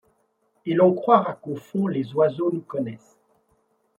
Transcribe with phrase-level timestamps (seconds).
[0.65, 3.19] Et l'on croira qu'au fond les oiseaux nous connaissent;